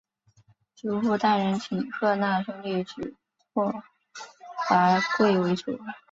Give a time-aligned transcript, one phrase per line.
[0.75, 3.15] 诸部大人请贺讷兄弟举
[3.53, 3.71] 拓
[4.67, 5.77] 跋圭为主。